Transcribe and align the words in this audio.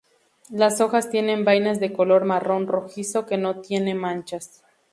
Las 0.49 0.81
hojas 0.81 1.11
tienen 1.11 1.45
vainas 1.45 1.79
de 1.79 1.93
color 1.93 2.25
marrón 2.25 2.65
rojizo, 2.65 3.27
que 3.27 3.37
no 3.37 3.59
tiene 3.61 3.93
manchas. 3.93 4.63